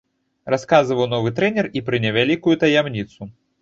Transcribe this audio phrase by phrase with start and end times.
[0.53, 3.35] Расказаў новы трэнер і пра невялікую таямніцу.